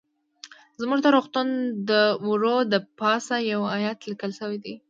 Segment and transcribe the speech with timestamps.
[0.81, 1.47] زموږ د روغتون
[1.89, 1.91] د
[2.27, 4.77] وره د پاسه يو ايت ليکل شوى ديه.